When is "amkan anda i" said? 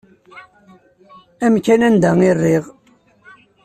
1.45-2.31